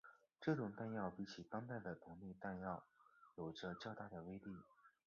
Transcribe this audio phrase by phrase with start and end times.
[0.39, 2.81] 这种弹药比起当代的同类弹种
[3.35, 4.57] 有着较大的威力。